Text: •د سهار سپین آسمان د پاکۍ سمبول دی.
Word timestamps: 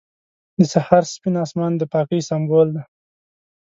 •د 0.59 0.61
سهار 0.73 1.03
سپین 1.13 1.35
آسمان 1.43 1.71
د 1.77 1.81
پاکۍ 1.91 2.21
سمبول 2.29 2.67
دی. 2.75 2.81